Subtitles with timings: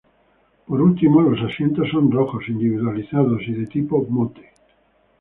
[0.65, 4.51] Por último, los asientos son rojos, individualizados y de tipo "Motte".